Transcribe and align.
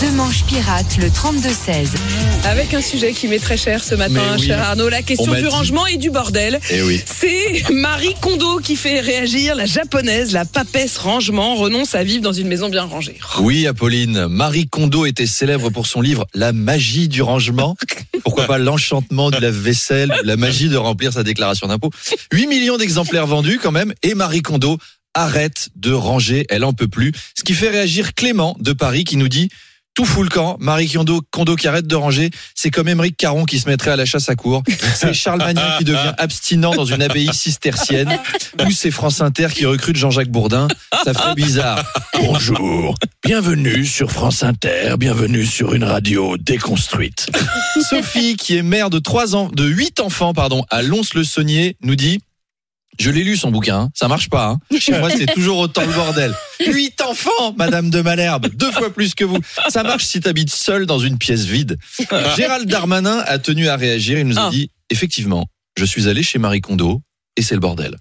Deux 0.00 0.10
manches 0.10 0.44
pirates, 0.44 0.98
le 0.98 1.08
32-16. 1.08 1.88
Avec 2.44 2.74
un 2.74 2.82
sujet 2.82 3.12
qui 3.12 3.28
m'est 3.28 3.38
très 3.38 3.56
cher 3.56 3.82
ce 3.82 3.94
matin, 3.94 4.36
oui. 4.36 4.46
cher 4.46 4.60
Arnaud, 4.60 4.88
la 4.88 5.02
question 5.02 5.32
du 5.32 5.42
dit. 5.42 5.46
rangement 5.46 5.86
et 5.86 5.96
du 5.96 6.10
bordel. 6.10 6.60
Eh 6.70 6.82
oui. 6.82 7.00
C'est 7.06 7.70
Marie 7.70 8.14
Kondo 8.20 8.58
qui 8.58 8.76
fait 8.76 9.00
réagir 9.00 9.54
la 9.54 9.64
japonaise, 9.64 10.32
la 10.32 10.44
papesse 10.44 10.98
rangement, 10.98 11.54
renonce 11.54 11.94
à 11.94 12.04
vivre 12.04 12.22
dans 12.22 12.32
une 12.32 12.48
maison 12.48 12.68
bien 12.68 12.84
rangée. 12.84 13.18
Oui, 13.40 13.66
Apolline. 13.66 14.26
Marie 14.26 14.68
Kondo 14.68 15.06
était 15.06 15.26
célèbre 15.26 15.70
pour 15.70 15.86
son 15.86 16.00
livre 16.00 16.26
La 16.34 16.52
magie 16.52 17.08
du 17.08 17.22
rangement. 17.22 17.76
Pourquoi 18.24 18.46
pas 18.46 18.58
l'enchantement 18.58 19.30
du 19.30 19.40
lave-vaisselle, 19.40 20.12
la 20.24 20.36
magie 20.36 20.68
de 20.68 20.76
remplir 20.76 21.12
sa 21.12 21.22
déclaration 21.22 21.66
d'impôt. 21.66 21.90
8 22.32 22.46
millions 22.46 22.76
d'exemplaires 22.76 23.26
vendus 23.26 23.58
quand 23.62 23.72
même. 23.72 23.94
Et 24.02 24.14
Marie 24.14 24.42
Kondo 24.42 24.78
arrête 25.14 25.68
de 25.76 25.92
ranger, 25.92 26.46
elle 26.48 26.64
en 26.64 26.72
peut 26.72 26.88
plus. 26.88 27.12
Ce 27.36 27.42
qui 27.42 27.54
fait 27.54 27.68
réagir 27.68 28.14
Clément 28.14 28.56
de 28.60 28.72
Paris 28.72 29.04
qui 29.04 29.16
nous 29.16 29.28
dit 29.28 29.48
tout 29.94 30.06
fout 30.06 30.24
le 30.24 30.30
camp. 30.30 30.56
Marie 30.58 30.88
Kondo, 30.90 31.20
Kondo 31.30 31.54
qui 31.54 31.68
arrête 31.68 31.86
de 31.86 31.94
ranger, 31.94 32.30
c'est 32.54 32.70
comme 32.70 32.88
Émeric 32.88 33.16
Caron 33.16 33.44
qui 33.44 33.58
se 33.58 33.68
mettrait 33.68 33.90
à 33.90 33.96
la 33.96 34.06
chasse 34.06 34.28
à 34.30 34.34
cour. 34.34 34.62
C'est 34.94 35.12
Charles 35.12 35.40
Magnin 35.40 35.76
qui 35.78 35.84
devient 35.84 36.14
abstinent 36.16 36.74
dans 36.74 36.86
une 36.86 37.02
abbaye 37.02 37.28
cistercienne. 37.34 38.18
Ou 38.64 38.70
c'est 38.70 38.90
France 38.90 39.20
Inter 39.20 39.48
qui 39.54 39.66
recrute 39.66 39.96
Jean-Jacques 39.96 40.30
Bourdin. 40.30 40.68
Ça 41.04 41.12
ferait 41.12 41.34
bizarre. 41.34 41.84
Bonjour, 42.18 42.94
bienvenue 43.22 43.84
sur 43.84 44.10
France 44.10 44.42
Inter, 44.42 44.94
bienvenue 44.98 45.44
sur 45.44 45.74
une 45.74 45.84
radio 45.84 46.36
déconstruite. 46.38 47.26
Sophie, 47.88 48.36
qui 48.36 48.56
est 48.56 48.62
mère 48.62 48.88
de 48.88 48.98
trois 48.98 49.36
ans, 49.36 49.50
de 49.52 49.66
huit 49.66 50.00
enfants, 50.00 50.32
pardon, 50.32 50.64
à 50.70 50.82
Lons-le-Saunier, 50.82 51.76
nous 51.82 51.96
dit. 51.96 52.20
Je 53.00 53.10
l'ai 53.10 53.24
lu 53.24 53.36
son 53.36 53.50
bouquin, 53.50 53.76
hein. 53.78 53.90
ça 53.94 54.06
marche 54.08 54.28
pas. 54.28 54.48
Hein. 54.48 54.78
Chez 54.78 54.92
moi, 54.98 55.10
c'est 55.10 55.26
toujours 55.26 55.58
autant 55.58 55.82
le 55.84 55.92
bordel. 55.92 56.34
Huit 56.66 57.00
enfants, 57.00 57.54
Madame 57.56 57.90
de 57.90 58.00
Malherbe, 58.02 58.48
deux 58.54 58.70
fois 58.70 58.92
plus 58.92 59.14
que 59.14 59.24
vous. 59.24 59.38
Ça 59.68 59.82
marche 59.82 60.04
si 60.04 60.20
t'habites 60.20 60.54
seul 60.54 60.86
dans 60.86 60.98
une 60.98 61.18
pièce 61.18 61.44
vide. 61.44 61.78
Gérald 62.36 62.68
Darmanin 62.68 63.18
a 63.26 63.38
tenu 63.38 63.68
à 63.68 63.76
réagir. 63.76 64.18
Il 64.18 64.26
nous 64.26 64.38
a 64.38 64.46
Ah. 64.46 64.50
dit 64.50 64.70
effectivement, 64.90 65.46
je 65.78 65.84
suis 65.84 66.08
allé 66.08 66.22
chez 66.22 66.38
Marie 66.38 66.60
Kondo 66.60 67.00
et 67.36 67.42
c'est 67.42 67.54
le 67.54 67.60
bordel. 67.60 67.96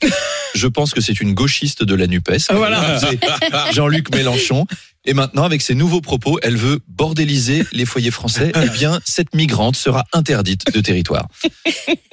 Je 0.55 0.67
pense 0.67 0.93
que 0.93 1.01
c'est 1.01 1.19
une 1.21 1.33
gauchiste 1.33 1.83
de 1.83 1.95
la 1.95 2.07
Nupes. 2.07 2.29
comme 2.47 2.57
Voilà. 2.57 2.99
Jean-Luc 3.73 4.13
Mélenchon. 4.13 4.65
Et 5.03 5.15
maintenant, 5.15 5.43
avec 5.45 5.63
ses 5.63 5.73
nouveaux 5.73 6.01
propos, 6.01 6.37
elle 6.43 6.55
veut 6.57 6.79
bordéliser 6.87 7.65
les 7.71 7.85
foyers 7.85 8.11
français. 8.11 8.51
Eh 8.63 8.69
bien, 8.69 8.99
cette 9.03 9.33
migrante 9.33 9.75
sera 9.75 10.03
interdite 10.13 10.71
de 10.71 10.79
territoire. 10.79 11.27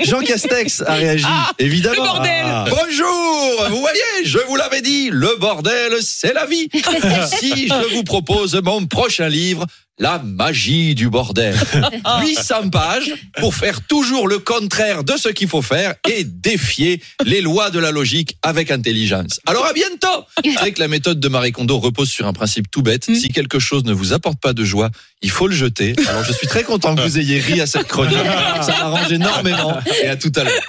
Jean 0.03 0.21
Castex 0.21 0.83
a 0.87 0.95
réagi, 0.95 1.25
Ah, 1.29 1.53
évidemment. 1.59 1.97
le 1.97 2.09
bordel. 2.09 2.45
Ah. 2.47 2.65
Bonjour, 2.71 3.67
vous 3.69 3.81
voyez, 3.81 4.25
je 4.25 4.39
vous 4.49 4.57
l'avais 4.57 4.81
dit, 4.81 5.11
le 5.13 5.37
bordel, 5.39 5.93
c'est 6.01 6.33
la 6.33 6.47
vie. 6.47 6.69
Si 7.27 7.69
je 7.69 7.95
vous 7.95 8.05
propose 8.05 8.55
mon 8.65 8.87
prochain 8.87 9.29
livre, 9.29 9.67
La 9.99 10.21
magie 10.25 10.95
du 10.95 11.11
bordel. 11.11 11.57
800 12.23 12.71
pages 12.71 13.13
pour 13.41 13.55
faire 13.55 13.81
toujours 13.81 14.29
le 14.29 14.39
contraire 14.39 15.03
de 15.03 15.17
ce 15.17 15.29
qu'il 15.29 15.49
faut 15.49 15.63
faire 15.63 15.95
et 16.09 16.25
défier 16.25 17.03
les 17.25 17.41
lois 17.41 17.71
de 17.71 17.81
la 17.81 17.91
logique 17.91 18.37
avec 18.43 18.71
intelligence. 18.71 19.41
Alors 19.47 19.67
à 19.67 19.73
bientôt 19.73 20.25
que 20.45 20.81
la 20.81 20.89
méthode 20.89 21.19
de 21.19 21.29
Marie 21.29 21.53
Kondo 21.53 21.79
repose 21.79 22.11
sur 22.11 22.27
un 22.27 22.33
principe 22.33 22.71
tout 22.71 22.83
bête. 22.83 23.05
Si 23.05 23.29
quelque 23.29 23.59
chose 23.59 23.85
ne 23.85 23.93
vous 23.93 24.13
apporte 24.13 24.41
pas 24.41 24.53
de 24.53 24.65
joie, 24.65 24.91
il 25.21 25.31
faut 25.31 25.49
le 25.49 25.55
jeter. 25.55 25.95
Alors 26.09 26.23
je 26.23 26.33
suis 26.33 26.47
très 26.47 26.63
content 26.63 26.95
que 26.95 27.01
vous 27.01 27.19
ayez 27.19 27.41
ri 27.41 27.61
à 27.61 27.67
cette 27.67 27.89
chronique. 27.89 28.17
Ça 28.63 28.73
m'arrange 28.79 29.11
énormément. 29.11 29.77
Et 30.03 30.07
à 30.09 30.17
tout 30.17 30.33
à 30.37 30.45
l'heure. 30.45 30.63